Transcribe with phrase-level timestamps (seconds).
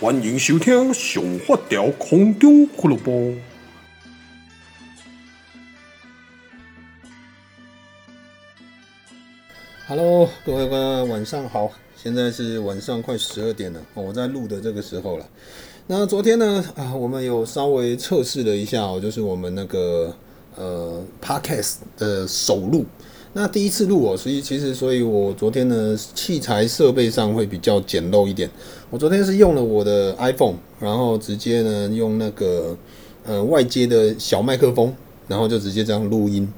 [0.00, 3.32] 欢迎收听上发条空中俱乐部。
[9.86, 11.70] Hello，各位观众，晚上好。
[11.94, 15.26] 现在是晚上快十二点了，我在录的这个时候了。
[15.86, 20.12] 那昨天呢，啊，我们有稍微测试了一下哦，就是我们那个
[20.56, 22.84] 呃 Podcast 的首录。
[23.36, 28.48] 那第一次录哦，所以其实，所以我昨天呢，器材设备上会比较简陋一点。
[28.90, 32.76] 我昨天是用了我的 iPhone，然后直接呢用那个
[33.26, 34.94] 呃外接的小麦克风，
[35.26, 36.48] 然后就直接这样录音，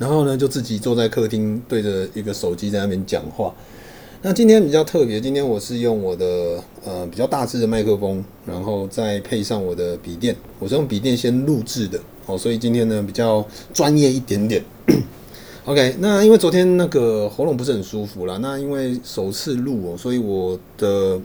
[0.00, 3.54] 然后呢就自己坐在客厅对着一个手机在那边讲话。
[4.22, 14.60] 那今天比较特别，今天我是用我的呃比较大支的麦克风，然后再配上我的笔电，我是用笔电先录制的哦，所以今天呢比较专业一点点。
[15.66, 21.20] OK，那因为昨天那个喉咙不是很舒服啦，那因为首次录哦，所以我的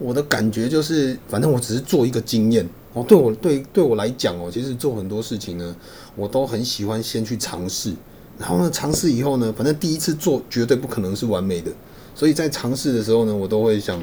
[0.00, 3.04] 我的感觉就是，反正我只是做一个经验哦。
[3.06, 5.74] 对我对对我来讲哦，其实做很多事情呢，
[6.16, 7.94] 我都很喜欢先去尝试，
[8.38, 11.70] 然后呢尝试以后呢，反正第一次做绝对不可能是完美的，
[12.16, 14.02] 所以在尝试的时候呢，我都会想，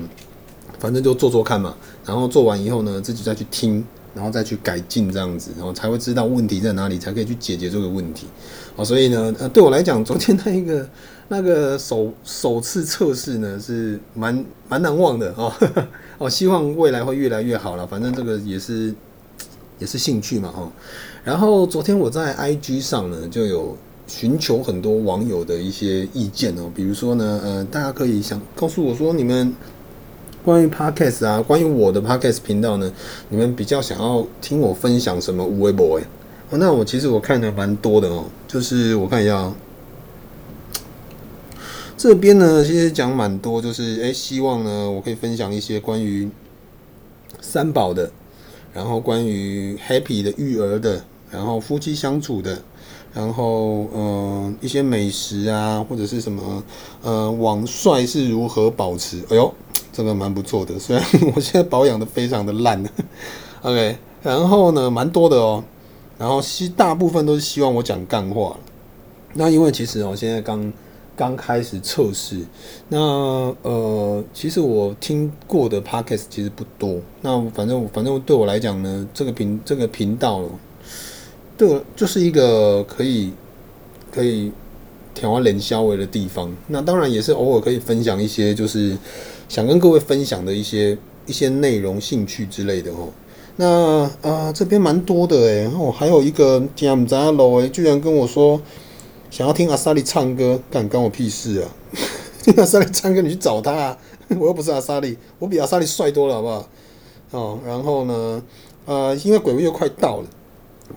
[0.79, 3.85] 反正就做做看嘛，然后做完以后呢，自己再去听。
[4.13, 8.27] 然后再去改进这样子，然后才会知道问题在哪里，才可以去解决这个问题。
[8.75, 10.89] 好，所以呢，呃，对我来讲，昨天那一个
[11.29, 15.53] 那个首首次测试呢，是蛮蛮难忘的哦。
[16.17, 17.85] 哦，希望未来会越来越好了。
[17.85, 18.93] 反正这个也是
[19.77, 20.71] 也是兴趣嘛，哈。
[21.23, 29.53] 然后昨天我在 IG 上呢，就有寻求很多网友的一些意见哦，比如说呢，呃，大家可以想告诉我说你们。
[30.43, 32.91] 关于 Podcast 啊，关于我的 Podcast 频道呢，
[33.27, 36.05] 你们比较想要听我分享什么有的没的？
[36.49, 39.53] 哦，那我其实我看的蛮多的哦，就是我看一下哦，
[41.97, 46.29] 这边呢其实讲蛮多，就是诶，希望呢我可以分享一些关于
[47.41, 48.09] 三宝的，
[48.73, 52.57] 然后关于 Happy 的育儿的，然后夫妻相处的，
[53.13, 56.63] 然后嗯、呃、一些美食啊，或者是什么
[57.03, 59.19] 呃网帅是如何保持？
[59.29, 59.53] 哎呦。
[59.91, 61.03] 这个蛮不错的，虽然
[61.35, 62.83] 我现在保养的非常的烂，
[63.61, 65.63] OK，然后呢，蛮多的哦，
[66.17, 68.55] 然后希大部分都是希望我讲干话。
[69.33, 70.73] 那因为其实我现在刚
[71.15, 72.39] 刚开始测试，
[72.87, 72.97] 那
[73.61, 76.99] 呃，其实我听过的 Podcast 其实不多。
[77.21, 80.43] 那反正反正对我来讲呢，这个频这个频道，
[81.57, 83.33] 对我就是一个可以
[84.11, 84.51] 可以
[85.19, 86.55] 调换脸消维的地方。
[86.67, 88.97] 那当然也是偶尔可以分享一些就是。
[89.49, 93.09] 想跟各位分享的一些一些内容、兴趣之类的哦。
[93.55, 93.65] 那
[94.03, 95.65] 啊、呃，这边蛮多的诶。
[95.73, 98.61] 哦，还有一个听不着楼诶，居然跟我说
[99.31, 101.65] 想要听阿萨利唱歌，干干我屁事啊！
[102.43, 103.97] 听 阿萨利唱歌，你去找他啊！
[104.39, 106.69] 我又不是阿萨利，我比阿萨利帅多了，好不好？
[107.31, 108.43] 哦，然后呢，
[108.85, 110.27] 呃，因为鬼屋又快到了，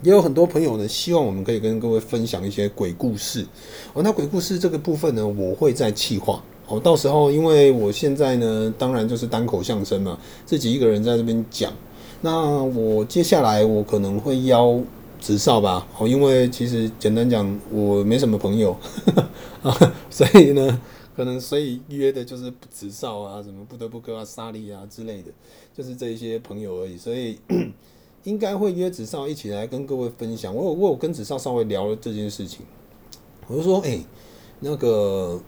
[0.02, 3.46] 也有很多朋友呢，希望我们可以跟各位分享一些鬼故事。
[3.92, 6.42] 哦，那鬼故事这个部分呢，我会再企划。
[6.68, 11.72] 哦，到时候因为我现在呢，当然就是单口相声嘛，自己一个人在这边讲。
[12.22, 14.80] 那我接下来我可能会邀
[15.20, 18.76] 子少吧，哦，因为其实简单讲，我没什么朋友，
[19.62, 19.76] 啊，
[20.08, 20.80] 所以呢，
[21.14, 25.30] 可能所以约的就是子少啊，什么不得不哥啊、沙利啊之类的，
[25.76, 26.96] 就是这一些朋友而已。
[26.96, 27.38] 所以
[28.24, 30.54] 应该会约子少一起来跟各位分享。
[30.54, 32.64] 我有我有跟子少稍微聊了这件事情，
[33.46, 33.98] 我就说，哎、
[34.60, 35.40] 那个。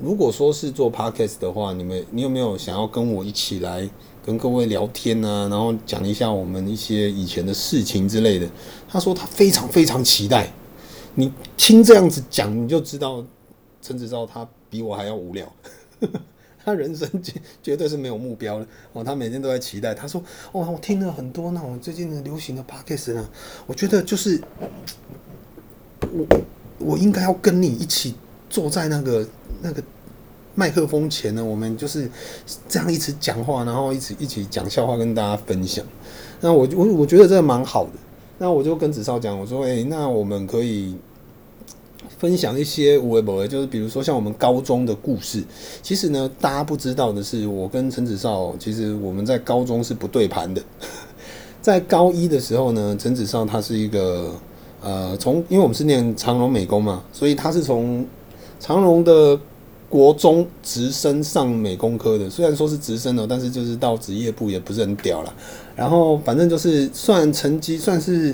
[0.00, 3.86] 如果说是做 podcast 的话，你们你有没有想要跟我一起来
[4.24, 5.46] 跟各位聊天啊？
[5.48, 8.48] 然后讲一下我们一些以前的事情之类的。
[8.88, 10.50] 他说他非常非常期待。
[11.14, 13.22] 你听这样子讲，你就知道
[13.82, 15.52] 陈子昭他比我还要无聊。
[16.70, 17.32] 他人生绝
[17.62, 19.02] 绝对是没有目标的哦。
[19.02, 19.94] 他每天都在期待。
[19.94, 20.22] 他说
[20.52, 23.28] ：“哦，我听了很多那种最近的流行的 podcast 呢，
[23.66, 24.40] 我觉得就是
[26.00, 26.26] 我
[26.78, 28.14] 我应该要跟你一起
[28.48, 29.26] 坐在那个。”
[29.62, 29.82] 那个
[30.54, 32.10] 麦克风前呢，我们就是
[32.66, 35.84] 这样一直讲话，然后一起一起讲笑话跟大家分享。
[36.40, 37.90] 那我我我觉得这蛮好的。
[38.38, 40.96] 那我就跟子少讲，我说：“诶，那我们可以
[42.18, 45.42] 分享一些有的没的，就是比如说像我们高中的故事。
[45.82, 50.62] 其实呢，大家不知道的是，我跟陈子少其实我们在高中是不对盘的。
[51.62, 54.34] 在高一的时候呢，陈子少他是一个
[54.82, 58.06] 呃，从因为我们是念长荣美工嘛，所以他是从
[58.58, 59.38] 长荣的。
[59.90, 65.34] 国中直升上美工科的，虽然说是直升哦，但是就是到职业部也不是很屌啦。
[65.74, 68.32] 然后反正就是算成绩算是，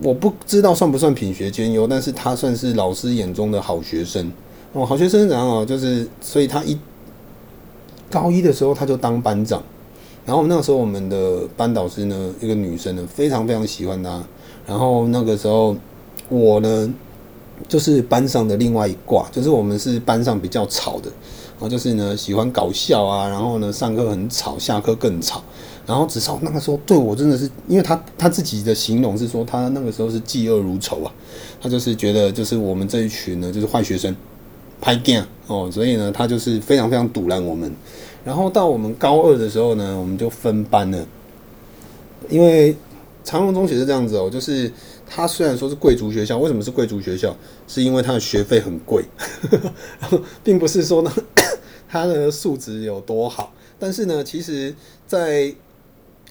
[0.00, 4.32] 我不知道算不算品学兼优，但是他算是老师眼中的好学生
[4.72, 4.86] 哦。
[4.86, 6.78] 好学生然后就是，所以他一
[8.10, 9.62] 高一的时候他就当班长，
[10.24, 14.22] 然后那时候我们的班导师呢，一个女生呢，非常非常喜欢他。
[14.66, 15.76] 然后那个时候
[16.30, 16.94] 我呢，
[17.68, 21.10] 就是班上的另外一挂，就是我们是班上比较吵的，
[21.58, 25.42] 然后就是呢喜欢搞笑啊，然后呢上课很吵，下课更吵。
[25.86, 31.12] 然后子少那个时候对我真的是，因为他他自己的形容是说，他那个时候是嫉恶如仇啊，
[31.60, 34.14] 他就是觉得就是我们这一群呢就是坏学生，
[34.80, 37.72] 拍 game 哦，所以呢他就是非常非常赌烂我们。
[38.24, 41.04] 然后到我们高二的时候呢，我们就分班了，
[42.28, 42.76] 因为
[43.24, 44.70] 长荣中学是这样子哦，就是
[45.04, 47.36] 他虽然说是贵族学校，为什么是贵族学校？
[47.66, 49.04] 是因为他的学费很贵，
[50.44, 51.12] 并不是说呢
[51.88, 54.74] 他的素质有多好，但是呢，其实
[55.06, 55.52] 在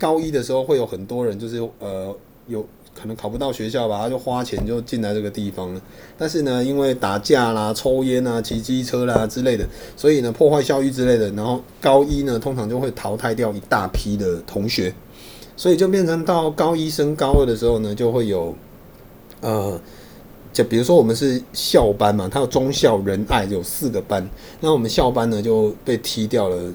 [0.02, 2.16] 高一的时候会有很多人，就是呃
[2.48, 2.66] 有
[3.00, 5.82] 可能考不到学校吧，他就花钱就进来这个地方了。
[6.18, 9.64] 但是呢，因为打架啦、抽烟啊、骑机车啦之类的，
[9.96, 14.92] 所以呢破坏校誉之类的，然后高一呢通常就会淘汰掉一大批的同学，
[15.56, 18.56] 所以就变成到高一升高二的时候呢，就会有
[19.42, 19.80] 呃，
[20.52, 24.28] 就比如说我们是校班嘛，它有忠孝仁爱有四个班，
[24.60, 26.74] 那我们校班呢就被踢掉了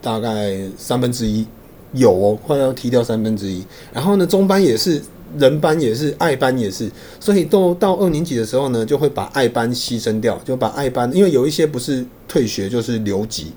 [0.00, 1.46] 大概三分之一。
[1.94, 3.64] 有哦，快要踢掉三分之一。
[3.92, 5.00] 然后呢，中班也是，
[5.38, 6.90] 人班也是，爱班也是。
[7.18, 13.52] 所以都到二年级的时候呢，就会把爱班牺牲掉，就把爱班，因为有一些不是退学就是留级，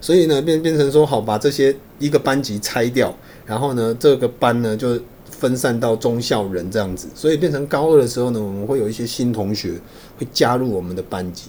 [0.00, 3.14] 所以呢变变成说好把这些一个班级拆掉，
[3.46, 4.98] 然后呢这个班呢就
[5.30, 9.72] 分散到中校人这样子，所以变成高二的时候呢，我们会有一些新同学
[10.18, 11.44] 会加入我们的班级。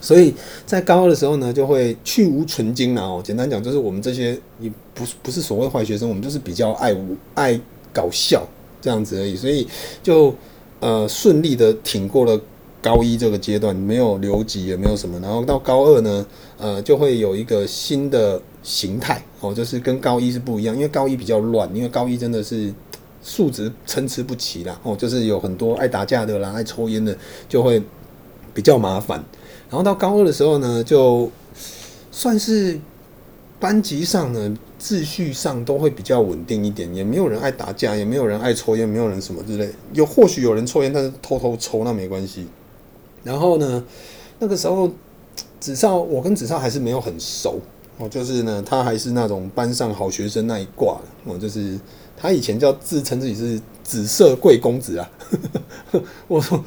[0.00, 0.34] 所以
[0.66, 3.22] 在高二的时候呢，就会去芜存菁了哦。
[3.22, 4.36] 简单讲，就是我们这些
[4.94, 6.96] 不不是所谓坏学生，我们就是比较爱
[7.34, 7.60] 爱
[7.92, 8.46] 搞笑
[8.80, 9.34] 这样子而已。
[9.36, 9.66] 所以
[10.02, 10.34] 就
[10.80, 12.40] 呃顺利的挺过了
[12.80, 15.18] 高一这个阶段，没有留级也没有什么。
[15.20, 16.26] 然后到高二呢，
[16.58, 22.72] 呃就会有一个新的形态哦，就是跟高一是不一样，因为高一比较乱，因为高一真的是
[23.22, 27.16] 素质参差不齐啦哦，就是有很多爱打架的啦，爱抽烟的，
[27.48, 27.80] 就会
[28.52, 29.24] 比较麻烦。
[29.70, 31.30] 然后到高二的时候呢，就
[32.10, 32.78] 算是
[33.60, 39.70] 班级上呢，秩序上都会比较稳定一点，也没有人爱打架，也没有人爱抽烟，没有人什么之类。
[39.92, 42.48] 有或许有人抽烟，但是偷偷抽那没关系。
[43.22, 43.84] 然后呢，
[44.40, 44.90] 那个时候
[45.60, 47.60] 子少，我跟子少还是没有很熟
[47.98, 51.78] 哦，就是呢，他还是那种班上好学生那一挂的哦，就是
[52.16, 55.10] 他以前叫自称自己是紫色贵公子啊。
[56.26, 56.64] 我说，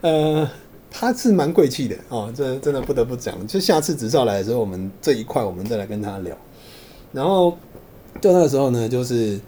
[0.00, 0.48] 呃。
[0.92, 3.46] 他是蛮贵气的哦，这真的不得不讲。
[3.46, 6.36] 就下次子少来的时候，我们这一块我们再来跟他聊。
[7.12, 7.56] 然后
[8.20, 9.40] 就那个时候呢，就是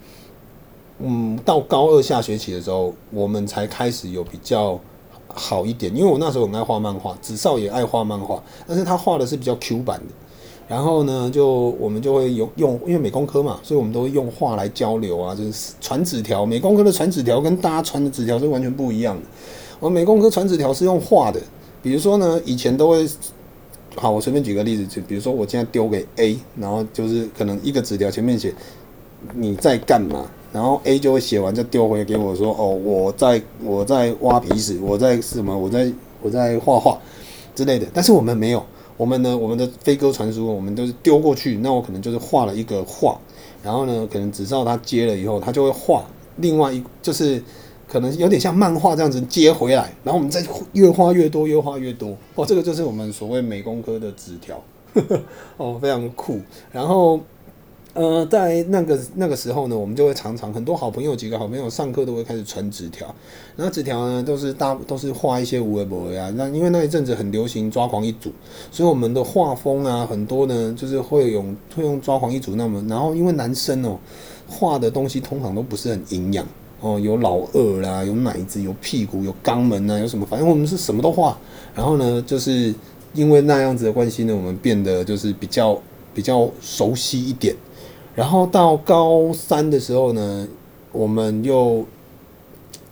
[0.99, 4.79] 嗯，到高二下学期的时候，我们才开始有比较
[5.29, 5.94] 好一点。
[5.97, 10.06] 因为我那时候很爱画漫画，子少也爱画漫画，但是他画的是比较 Q 版的。
[10.69, 16.47] 然后呢，就我们就会用用，因为美工科嘛，所以我们都会用画来交流啊，就是传纸条。
[16.47, 19.23] 美工科的传纸条跟大家传的纸条是完全不一样的。
[19.81, 21.38] 我们美工科传纸条是用画的，
[21.82, 23.06] 比如说呢，以前都会，
[23.94, 28.52] 好，我随便举个例子，就比如说我现在丢给 A，然后就是可能一个纸条前面写
[29.34, 35.92] 你在干嘛，然后 A 就会写完就丢回给我说，哦，我在我在挖鼻屎，我在什么，我在
[36.22, 36.98] 我在画画
[37.54, 37.86] 之类的。
[37.92, 38.64] 但是我们没有，
[38.96, 43.18] 我们呢，我们的飞鸽传书，我们都是丢过去，那我可能就是画了一个画，
[43.62, 46.04] 然后呢，可能子少他接了以后，他就会画
[46.37, 47.42] 另外一就是。
[47.92, 52.16] 可能有点像漫画这样子接回来，然后我们再越画越多，越画越多。
[52.37, 54.58] 哦，这个就是我们所谓美工科的纸条，
[55.58, 56.40] 哦，非常酷。
[56.72, 57.20] 然后，
[57.92, 63.14] 呃，在那个那个时候呢，我们就会常常很多好朋友，几个好朋友上课都会开始传纸条。
[63.56, 66.32] 然后纸条呢，都是大都是画一些无为博呀。
[66.34, 68.32] 那因为那一阵子很流行抓狂一组，
[68.70, 72.56] 所以我们的画风啊，很多呢就是会用会用抓狂一组。
[72.56, 73.99] 那么，然后因为男生哦
[74.49, 76.46] 画的东西通常都不是很营养。
[76.82, 80.26] 哦，有老二啦，有奶子，有屁股，有肛门啊，有什么？
[80.26, 81.38] 反正我们是什么都画。
[81.76, 82.74] 然后呢，就是
[83.14, 85.80] 因为那样子的关系呢，我们变得就是比较
[86.12, 87.54] 比较熟悉一点。
[88.16, 90.48] 然后到高三的时候呢，
[90.90, 91.86] 我们又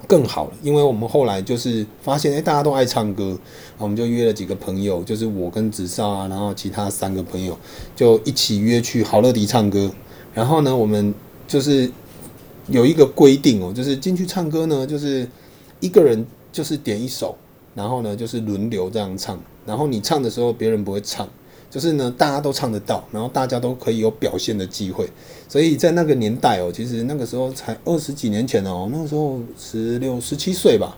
[0.06, 3.36] 更好了，因为我们后来就是发现，哎，大家都爱唱歌，
[3.76, 7.58] 我们就约了几个朋友，就是我跟子少啊，然后其他三个朋友
[7.96, 9.90] 就一起约去好乐迪唱歌。
[10.32, 11.12] 然后呢，我们
[11.48, 11.90] 就是。
[12.68, 15.26] 有一个规定哦，就是进去唱歌呢，就是
[15.80, 17.36] 一个人就是点一首，
[17.74, 21.28] 然后呢就是轮流这样唱，然后你唱的时候别人不会唱，
[21.70, 25.08] 就是呢大家都唱得到，然后大家都可以有表现的机会。
[25.48, 30.96] 所以在那个年代哦，其实那个时候才二十几年前哦，那个时候十六十七岁吧，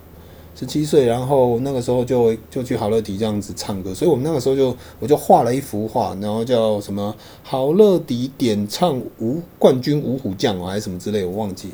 [0.55, 11.71] 十七岁，然后那个时候就就去好乐迪这样子唱歌，所以我们那个时候就我就画了一幅画，然后叫什么好乐迪点唱五冠军五虎将哦，还是什么之类，我忘记。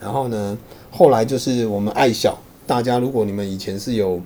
[0.00, 0.58] 然后呢，
[0.90, 4.20] 后来就是我们爱小，大家如果你们以前是有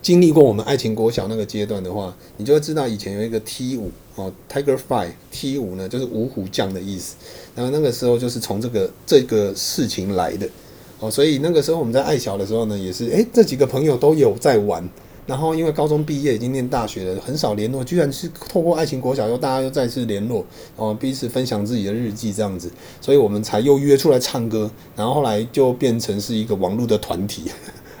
[0.00, 7.16] 经历过我们爱情国小那个阶段的话，你就会知道以前有一个 T 五哦，Tiger Five T 五呢，就是五虎将的意思。
[7.54, 10.48] 然后那个时候就是从这个这个事情来的。
[10.98, 14.88] 哦，所以那个时候我们在爱小的时候呢，也是诶，这几个朋友都有在玩。
[15.26, 20.36] 然后因为高中毕业已经念大学了，很少联络，居然是透过爱情国小又大家又再次联络，
[20.76, 24.70] 然哦，彼此分享自己的日记这样子，所以我们才又约出来唱歌。
[24.94, 27.50] 然后后来就变成是一个网络的团体，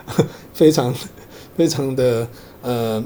[0.54, 0.94] 非常
[1.56, 2.28] 非常的
[2.62, 3.02] 呃，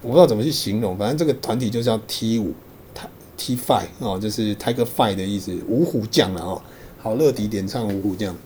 [0.00, 2.52] 我不知道怎么去形容，反正这个团体就叫 T 五
[3.36, 6.62] ，T Five 哦，就是 Tiger Five 的意思，五虎将了哦，
[6.98, 8.36] 好乐迪点唱五虎将。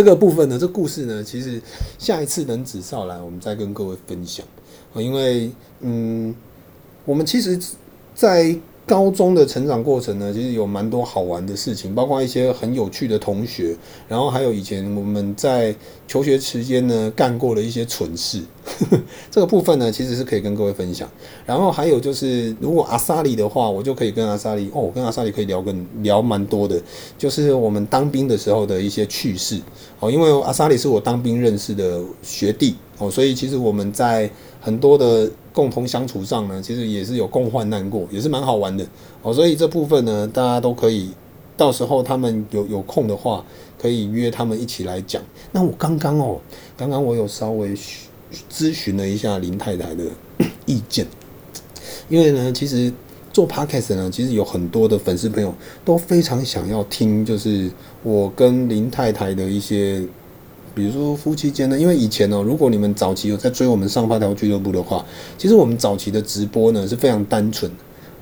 [0.00, 1.60] 这个部分呢，这故事呢，其实
[1.98, 4.46] 下一次等子少来，我们再跟各位分享。
[4.94, 6.34] 因为，嗯，
[7.04, 7.60] 我们其实，
[8.14, 8.56] 在
[8.86, 13.76] 高中的成长过程呢，其实有蛮多好玩的事情，包括一些很有趣的同学，
[14.08, 15.72] 然后还有以前我们在
[16.08, 18.42] 求学期间呢干过的一些蠢事，
[19.30, 21.08] 这个部分呢其实是可以跟各位分享。
[21.46, 25.72] 然后还有就是，如果阿萨里的话，我就可以跟阿萨里哦，我跟阿萨里可以聊个
[26.02, 26.82] 聊蛮多的，
[27.16, 29.60] 就是我们当兵的时候的一些趣事
[30.00, 34.28] 哦，因为阿萨里是我当兵认识的学弟哦，所以其实我们在
[34.60, 35.30] 很多的。
[35.52, 38.86] 共同相处上呢，其实也是有共患难过，也是蛮好玩的
[39.22, 39.32] 哦。
[39.32, 41.10] 所以这部分呢，大家都可以
[41.56, 43.44] 到时候他们有有空的话，
[43.78, 45.22] 可以约他们一起来讲。
[45.52, 46.40] 那我刚刚哦，
[46.76, 47.74] 刚刚我有稍微
[48.50, 50.04] 咨询了一下林太太的
[50.66, 51.06] 意见，
[52.08, 52.92] 因为呢，其实
[53.32, 55.52] 做 podcast 呢，其实有很多的粉丝朋友
[55.84, 57.70] 都非常想要听，就是
[58.02, 60.06] 我跟林太太的一些。
[60.80, 65.04] 比如说夫妻间呢，因为以前呢，如果你们早期有在追我们上发条俱乐部的话，
[65.36, 67.70] 其实我们早期的直播呢是非常单纯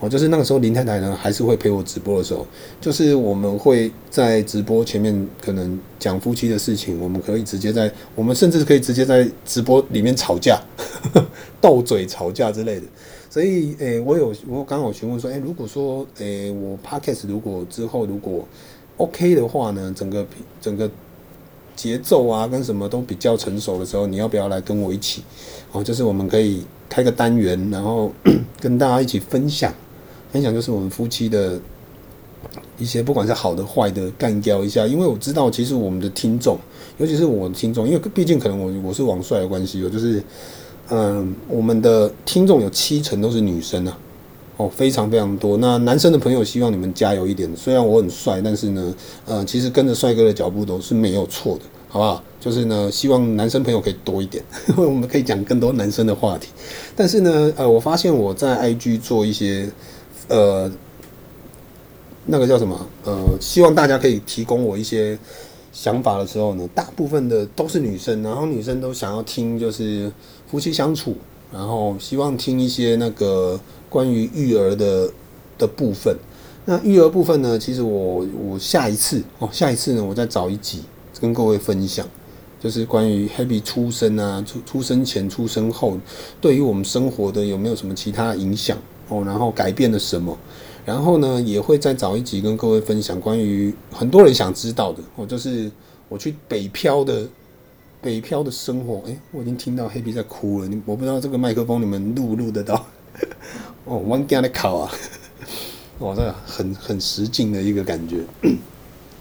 [0.01, 2.45] 哦，就是那个时候林太太呢还是会陪我直播的时候，
[2.81, 10.61] 就是我们会在直播前面可能讲夫妻的事情，我们可以直接在，我们甚至可以直接在直播里面吵架，
[11.63, 12.83] 斗嘴吵架之类的。
[13.31, 18.45] 所以，诶，我有我刚好询问说，诶，如果说，诶，我 Podcast 如果之后如果
[18.97, 20.27] OK 的话呢，整个
[20.61, 20.91] 整个。
[21.79, 25.23] 节奏啊，跟什么都比较成熟的时候，你要不要来跟我一起？
[25.71, 28.11] 哦，就是我们可以开个单元，然后
[28.59, 29.73] 跟大家一起分享，
[30.33, 31.61] 分享就是我们夫妻的
[32.79, 34.85] 一些不管是好的坏的干掉一下。
[34.89, 36.59] 因为我知道，其实我们的听众，
[36.99, 40.21] 尤其是我的听众，因为毕竟可能我我是网帅的关系，就是
[40.89, 43.97] 嗯，我们的听众有七成都是女生啊。
[44.59, 45.57] 哦，非常非常多。
[45.59, 47.49] 那男生的朋友希望你们加油一点。
[47.57, 52.23] 虽然我很帅，但是呢，呃，其实跟着帅哥的脚步都是没有错的，好不好？
[52.41, 56.49] 就是呢，希望男生朋友可以多一点，因 为我们可以讲更多男生的话题。
[56.97, 59.71] 但是呢，呃，我发现我在 IG 做一些，
[60.27, 60.69] 呃，
[62.27, 62.85] 那个叫什么？
[63.05, 65.17] 呃，希望大家可以提供我一些
[65.73, 70.11] 想法的时候呢，大部分的都是女生，然后女生都想要听就是
[70.51, 71.15] 夫妻相处，
[71.53, 73.61] 然后希望听一些那个。
[73.89, 75.11] 关于育儿的
[75.57, 76.17] 的部分，
[76.65, 77.59] 那育儿部分呢？
[77.59, 80.83] 其实我我下一次哦，下一次呢，我再找一集
[81.21, 82.07] 跟各位分享，
[82.61, 85.99] 就是关于 Happy 出生啊，出出生前、出生后，
[86.41, 88.77] 对于我们生活的有没有什么其他影响
[89.09, 89.23] 哦？
[89.25, 90.37] 然后改变了什么？
[90.85, 95.71] 然后呢，也会再找一集跟各位分享关于很多人想知道的哦，就是
[96.09, 97.27] 我去北漂的
[98.01, 99.03] 北漂的生活。
[99.07, 102.87] 诶，我已经听到 Happy 在哭了，你我不知道这个麦克风你们录不录得到。
[103.89, 104.93] 哦，我今日考啊，
[106.01, 108.19] 哇， 这个很很实境的一个感觉。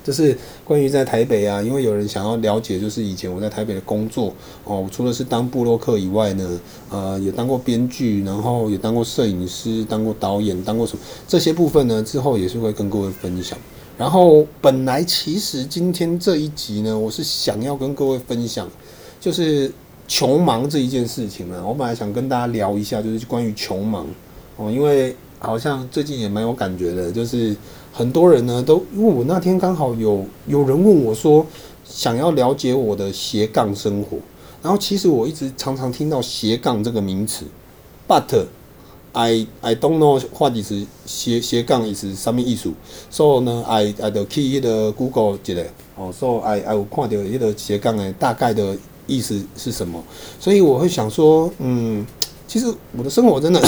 [0.03, 4.33] 就是关于在台北啊，因为有人想要了解，就是以前我在台北的工作
[4.65, 6.59] 哦，除了是当部落客以外呢，
[6.89, 12.03] 呃，也当过编剧，然后也当过摄影师，当过导演，当过什么这些部分呢？
[12.03, 13.57] 之后也是会跟各位分享。
[13.97, 18.69] 然后本来其实今天这一集呢，我是想要跟各位分享，
[19.21, 19.71] 就是。
[20.09, 24.07] 穷忙这一件事情呢，我本来想跟大家聊一下，就是关于穷忙
[24.57, 27.55] 哦，因为好像最近也蛮有感觉的，就是
[27.93, 31.45] 很多人呢都因为我那天刚好有有人问我说，
[31.85, 34.17] 想要了解我的斜杠生活，
[34.61, 37.45] 然后其实我一直常常听到斜杠这个名词
[38.07, 38.45] ，but
[39.13, 40.73] I I don't know what is
[41.05, 42.71] 斜斜杠是什么意思
[43.09, 45.61] ，so 呢 I I 就去那个 Google 一下
[45.95, 48.75] 哦，so I I 有看到那个斜杠的大概的。
[49.09, 50.03] 意思是什么？
[50.37, 52.05] 所以我会想说，嗯，
[52.45, 53.61] 其实我的生活真的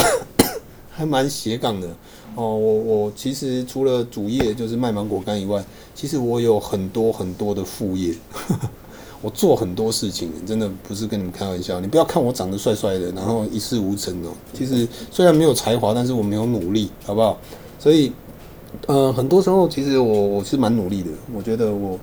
[1.00, 1.88] 还蛮斜杠的
[2.36, 2.58] 哦。
[2.58, 5.63] 我我其实除了主业就是卖芒果干以外，
[5.96, 8.13] 其实我有很多很多的副业。
[9.22, 11.79] 我做很多事情，真的不是跟你们开玩笑。
[11.79, 14.29] 你不要看我长得帅帅的，然后一事无成哦。
[14.53, 17.38] 其实虽然没有才华，但是我没有努力，好不好？
[17.77, 18.12] 所以，
[18.88, 21.10] 呃，很多时候其实我我是蛮努力的。
[21.34, 22.00] 我觉得我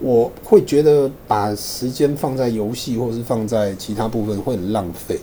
[0.00, 5.18] 我会觉得把时间放在游戏或是放在其他部分会很浪费。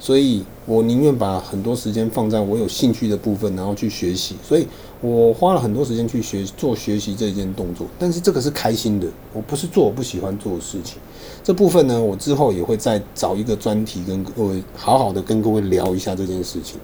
[0.00, 4.34] 所以我宁愿把很多时间放在我有兴趣的部分，然后去学习。
[4.42, 4.66] 所以
[5.02, 10.96] 我花了很多时间去学做学习这件动作，但是这个是开心的，我不是做我不喜欢做的事情。
[11.44, 16.80] 这部分呢，我之后也会再找一个专题跟各位好好的跟各位聊一下这件事情。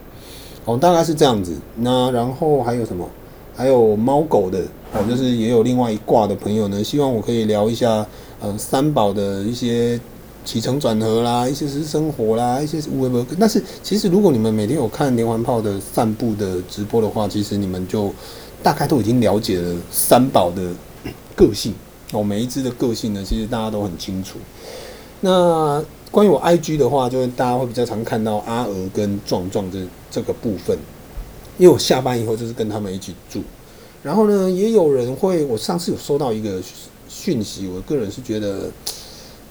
[0.67, 1.57] 哦，大概是这样子。
[1.77, 3.09] 那然后还有什么？
[3.55, 4.61] 还有猫狗的
[4.93, 8.07] 哦，就是也有另外一挂的朋友呢，希望我可以聊一下
[8.41, 9.99] 呃三宝的一些。
[10.47, 13.27] 起承转合啦，一些是生活啦，一些是无为。
[13.39, 18.15] 但是其实如果你们每天有看连环炮的散步的直播的话，其实你们就
[18.63, 20.71] 大概都已经了解了三宝的
[21.35, 21.75] 个性
[22.13, 22.23] 哦。
[22.23, 24.39] 每一只的个性呢，其实大家都很清楚。
[25.21, 29.81] 那关于我 IG 的话，就是大家会比较常看到阿娥跟壮壮这
[30.13, 30.79] 这个部分，
[31.59, 33.43] 因为我下班以后就是跟他们一起住。
[34.01, 36.63] 然后呢，也有人会，我上次有收到一个
[37.09, 38.71] 讯息，我个人是觉得。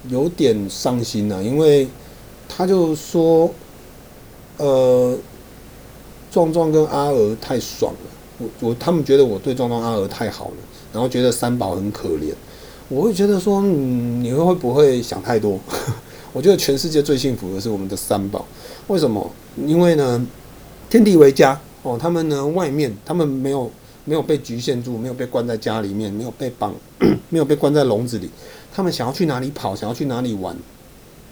[0.09, 1.88] 有点伤心呐，因为
[2.47, 3.50] 他就说，
[4.57, 5.17] 呃，
[6.31, 8.09] 壮壮跟阿娥太爽了，
[8.39, 10.57] 我我他们觉得我对壮壮阿娥太好了，
[10.93, 12.33] 然后觉得三宝很可怜，
[12.89, 15.59] 我会觉得说，嗯，你会不会想太多？
[16.33, 18.45] 我觉得全世界最幸福的是我们的三宝，
[18.88, 19.31] 为什么？
[19.65, 20.27] 因为呢，
[20.89, 23.71] 天地为家哦，他们呢外面他们没有
[24.05, 26.74] 没有被局限住，没有被关在家里面，没有被绑，
[27.29, 28.29] 没有被关在笼子里。
[28.74, 30.55] 他们想要去哪里跑，想要去哪里玩，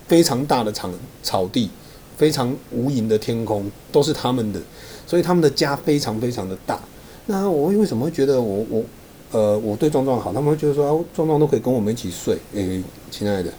[0.08, 1.70] 非常大的场草地，
[2.18, 4.60] 非常无垠的天空，都是他们的，
[5.06, 6.80] 所以他们的家非常非常的大。
[7.26, 8.84] 那我为什么会觉得我我
[9.32, 10.34] 呃我对壮壮好？
[10.34, 12.38] 他们会觉得说，啊，壮壮都可以跟我们一起睡。
[12.54, 13.52] 诶、亲爱的，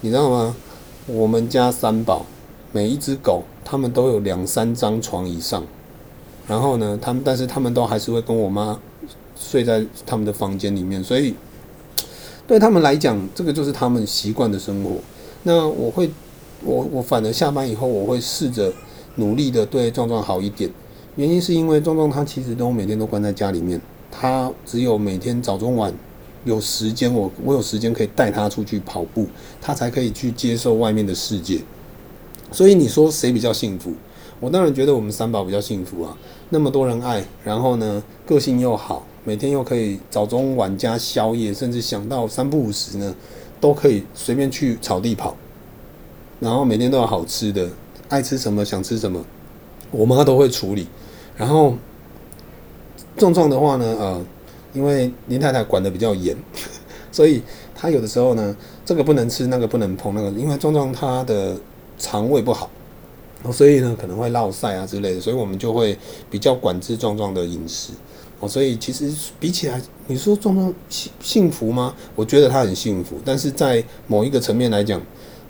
[0.00, 0.56] 你知道吗？
[1.06, 2.24] 我们家三宝
[2.70, 5.64] 每一只狗，他们都有两三张床以上，
[6.46, 8.78] 然后呢，他们但是他们都还是会跟我妈
[9.36, 11.34] 睡在他们的房间里面，所以。
[12.44, 14.96] 对他们来讲，这个就是他们习惯的生活。
[15.44, 16.10] 那我会，
[16.64, 18.70] 我我反而下班以后，我会试着
[19.14, 20.68] 努力的对壮壮好一点。
[21.14, 25.94] 原因是因为壮壮他其实都每天都关在家里面，他只有每天早中晚
[26.44, 29.26] 有时间，我我有时间可以带他出去跑步，
[29.60, 31.60] 他才可以去接受外面的世界。
[32.50, 33.92] 所以你说谁比较幸福？
[34.42, 39.06] 我当然觉得我们三宝比较幸福啊，那么多人爱，然后呢，个性又好。
[39.22, 43.14] 每天又可以早中晚加宵夜，甚至想到三不五时呢，
[43.60, 45.36] 都可以随便去草地跑。
[46.40, 47.68] 然后每天都有好吃的，
[48.08, 49.24] 爱吃什么想吃什么，
[49.92, 50.88] 我妈都会处理。
[51.36, 51.76] 然后
[53.16, 54.20] 壮壮的话呢，呃，
[54.72, 56.36] 因为林太太管的比较严，
[57.12, 57.40] 所以
[57.76, 61.56] 他有的时候呢，这个不能吃，那个不能碰，那个因为壮壮他的
[61.96, 62.68] 肠胃不好，
[63.50, 65.98] 所以呢可能会落晒啊之类的，所以我们就会
[66.30, 67.92] 比较管制壮壮的饮食。
[68.40, 71.94] 哦，所以其实比起来，你说壮壮幸幸福吗？
[72.14, 75.00] 我觉得他很幸福，但是在某一个层面来讲，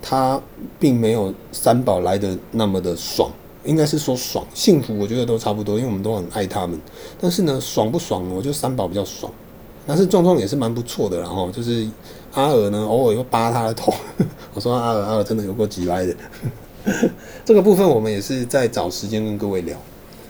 [0.01, 0.41] 他
[0.79, 3.31] 并没有三宝来的那么的爽。
[3.65, 6.77] 应该是说爽，幸福我觉得都差不多，因为我们都很爱他们。
[7.21, 8.29] 但是呢，爽不爽？
[8.35, 9.33] 我觉得三宝比较爽。
[9.87, 11.89] 但是壮壮也是蛮不错的，然后就是
[12.33, 13.95] 阿尔呢，偶尔又扒他的头。
[14.53, 16.15] 我说阿尔阿尔真的有过几掰的。
[17.45, 19.81] 这个部分我们也是在找时间跟各位聊。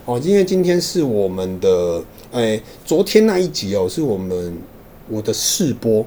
[0.05, 2.03] 哦，因为今天是我们的。
[2.33, 4.57] 哎，昨天那一集哦，是我们
[5.07, 6.03] 我的试播。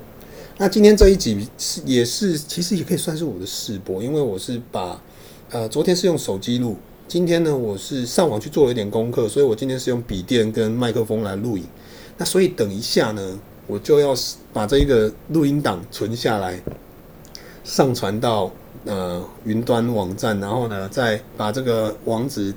[0.58, 5.00] 那今天这一集是也是，其实也可以算是我的试播，因为我是把
[5.52, 6.76] 呃昨天是用手机录，
[7.08, 11.64] 今天呢我是上网去做了一点功课，所以我今天是用笔电跟麦克风来录影。
[12.18, 14.16] 那所以等一下呢，我就要
[14.52, 16.60] 把这一个录音档存下来，
[17.64, 18.52] 上传到
[18.86, 22.54] 呃云端网站，然后呢再把这个网址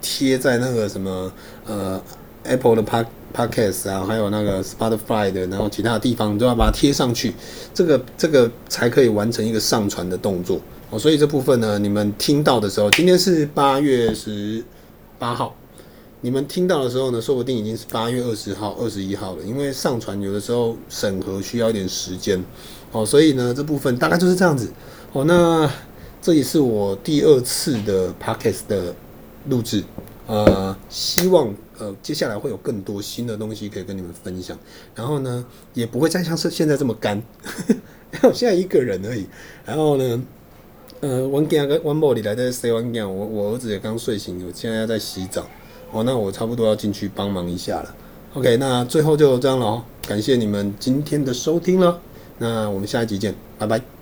[0.00, 1.32] 贴在那个什么
[1.66, 2.00] 呃。
[2.42, 3.04] Apple 的 Park
[3.34, 7.34] Podcast 啊，还有那个 Spotify 的，然后其他的地方都要把它贴上去，
[7.74, 10.98] 这个这个才可以完成一个上传的动作哦。
[10.98, 14.64] 所以这部分呢，你们听到的时候，今天是八月十
[15.18, 15.54] 八号，
[16.22, 22.44] 你们听到的时候呢，说不定已经是八月二十号、二十一号了，因为上传有的时候审核需要一点时间
[22.92, 23.06] 哦。
[23.06, 24.70] 所以呢，这部分大概就是这样子
[25.12, 25.24] 哦。
[25.24, 25.70] 那
[26.20, 28.94] 这也是我第二次的 Podcast 的
[29.48, 29.82] 录制。
[30.26, 34.56] 呃，希望呃接下来会有更多新的东西可以跟你们分享，
[34.94, 37.20] 然后呢，也不会再像是现在这么干，
[38.22, 39.26] 我现在一个人而已。
[39.64, 40.22] 然后呢，
[41.00, 45.48] 呃，我跟个我某里来的洗完我我儿子也刚睡醒，我现在要在洗澡，
[45.92, 47.94] 哦，那我差不多要进去帮忙一下了。
[48.34, 52.00] OK，那最后就这样了哦，感谢你们今天的收听了，
[52.38, 53.99] 那我们下一集见，拜拜。